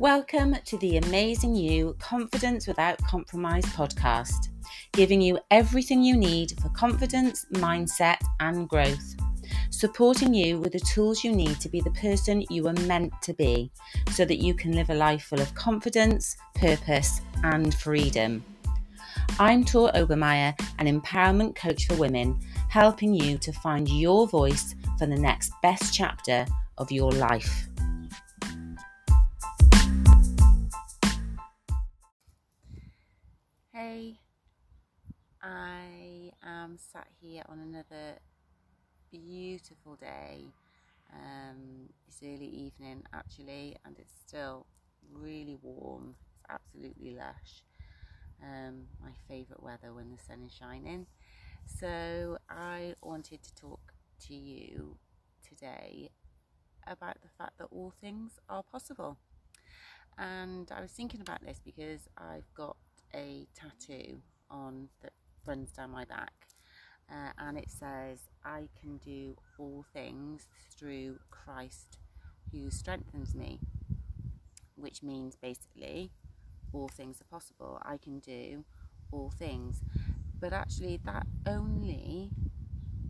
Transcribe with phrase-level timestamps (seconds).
[0.00, 4.48] Welcome to the Amazing You Confidence Without Compromise podcast,
[4.92, 9.14] giving you everything you need for confidence, mindset, and growth.
[9.68, 13.34] Supporting you with the tools you need to be the person you are meant to
[13.34, 13.70] be
[14.12, 18.42] so that you can live a life full of confidence, purpose, and freedom.
[19.38, 22.40] I'm Tor Obermeyer, an empowerment coach for women,
[22.70, 26.46] helping you to find your voice for the next best chapter
[26.78, 27.68] of your life.
[34.00, 34.16] Hey,
[35.42, 38.18] I am sat here on another
[39.10, 40.46] beautiful day.
[41.12, 44.64] Um, it's early evening actually, and it's still
[45.12, 46.14] really warm.
[46.32, 47.62] It's absolutely lush.
[48.42, 51.06] Um, my favourite weather when the sun is shining.
[51.66, 53.92] So, I wanted to talk
[54.28, 54.96] to you
[55.46, 56.08] today
[56.86, 59.18] about the fact that all things are possible.
[60.16, 62.76] And I was thinking about this because I've got
[63.14, 65.12] a tattoo on that
[65.46, 66.32] runs down my back.
[67.10, 70.46] Uh, and it says, I can do all things
[70.78, 71.98] through Christ
[72.52, 73.58] who strengthens me,
[74.76, 76.12] which means basically
[76.72, 77.80] all things are possible.
[77.82, 78.64] I can do
[79.10, 79.80] all things.
[80.40, 82.30] But actually, that only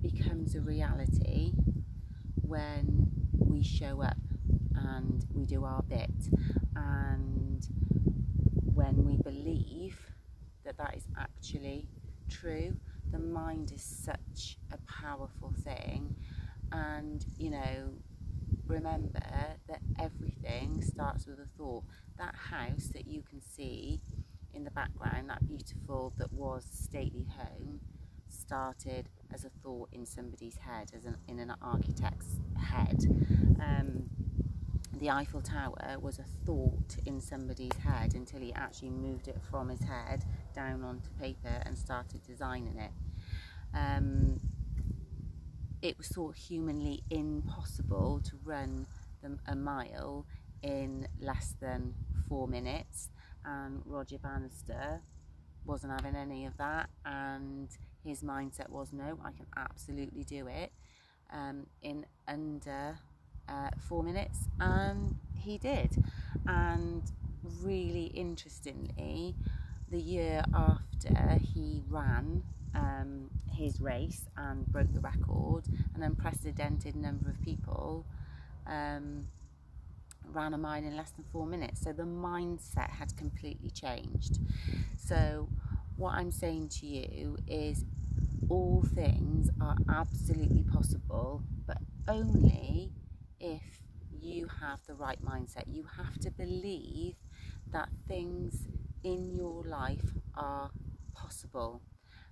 [0.00, 1.52] becomes a reality
[2.42, 4.16] when we show up
[4.74, 6.10] and we do our bit
[6.74, 7.39] and
[8.80, 9.98] when we believe
[10.64, 11.86] that that is actually
[12.30, 12.74] true.
[13.12, 16.14] The mind is such a powerful thing.
[16.72, 17.92] And you know
[18.66, 19.20] remember
[19.68, 21.84] that everything starts with a thought.
[22.18, 24.00] That house that you can see
[24.54, 27.80] in the background that beautiful that was stately home
[28.28, 32.98] started as a thought in somebody's head, as an, in an architect's head.
[35.00, 39.70] The Eiffel Tower was a thought in somebody's head until he actually moved it from
[39.70, 42.90] his head down onto paper and started designing it.
[43.72, 44.38] Um,
[45.80, 48.86] it was thought humanly impossible to run
[49.46, 50.26] a mile
[50.62, 51.94] in less than
[52.28, 53.08] four minutes,
[53.42, 55.00] and Roger Bannister
[55.64, 57.70] wasn't having any of that, and
[58.04, 60.72] his mindset was no, I can absolutely do it
[61.32, 62.98] um, in under
[63.50, 66.02] uh, four minutes, and he did.
[66.46, 67.02] And
[67.62, 69.34] really interestingly,
[69.90, 72.42] the year after he ran
[72.74, 78.06] um, his race and broke the record, an unprecedented number of people
[78.66, 79.26] um,
[80.32, 81.80] ran a mile in less than four minutes.
[81.82, 84.38] So the mindset had completely changed.
[84.96, 85.48] So
[85.96, 87.84] what I'm saying to you is
[88.48, 91.78] all things are absolutely possible, but
[92.08, 92.92] only
[93.40, 93.80] if
[94.20, 95.64] you have the right mindset.
[95.66, 97.14] You have to believe
[97.72, 98.66] that things
[99.02, 100.70] in your life are
[101.14, 101.82] possible.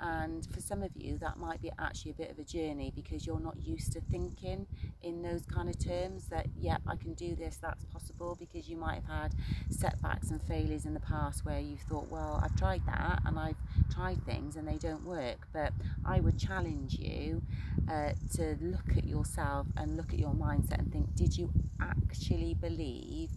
[0.00, 3.26] And for some of you, that might be actually a bit of a journey because
[3.26, 4.66] you're not used to thinking
[5.02, 8.76] in those kind of terms that, yeah, I can do this, that's possible, because you
[8.78, 9.34] might have had
[9.68, 13.56] setbacks and failures in the past where you thought, well, I've tried that and I've
[13.92, 15.46] tried things and they don't work.
[15.52, 15.72] But
[16.04, 17.42] I would challenge you
[17.90, 21.50] uh, to look at yourself and look at your mindset and think, did you
[21.80, 23.30] actually believe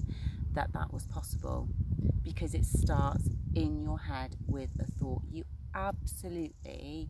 [0.53, 1.67] that that was possible?
[2.23, 5.21] Because it starts in your head with a thought.
[5.29, 7.09] You absolutely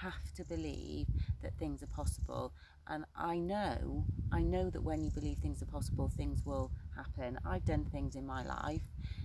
[0.00, 1.06] have to believe
[1.42, 2.52] that things are possible.
[2.86, 7.38] And I know, I know that when you believe things are possible, things will happen.
[7.46, 8.82] I've done things in my life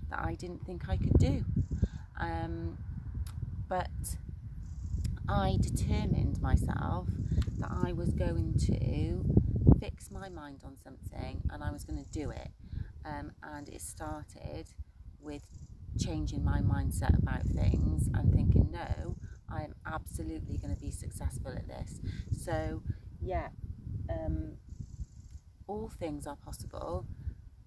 [0.10, 1.44] that I didn't think I could do.
[2.20, 2.78] Um,
[3.68, 3.90] but
[5.28, 7.08] I determined myself
[7.60, 9.24] that I was going to
[9.80, 12.50] fix my mind on something and I was going to do it.
[13.06, 14.68] Um, and it started
[15.22, 15.44] with
[16.00, 19.16] changing my mindset about things and thinking, no,
[19.50, 22.00] I am absolutely going to be successful at this.
[22.44, 22.82] So,
[23.22, 23.50] yeah,
[24.10, 24.54] um,
[25.68, 27.06] all things are possible.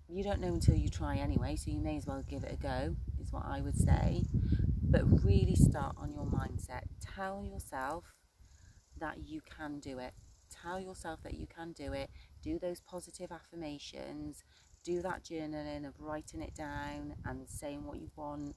[0.08, 2.56] You don't know until you try anyway, so you may as well give it a
[2.56, 4.24] go, is what I would say.
[4.82, 6.82] But really start on your mindset.
[7.00, 8.04] Tell yourself
[8.98, 10.12] that you can do it.
[10.50, 12.10] Tell yourself that you can do it.
[12.42, 14.44] Do those positive affirmations
[14.84, 18.54] do that journaling of writing it down and saying what you want